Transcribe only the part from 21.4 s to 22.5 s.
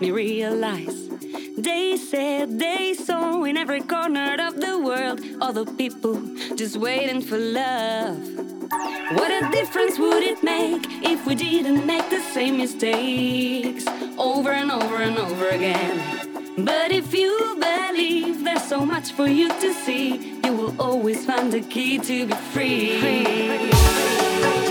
the key to be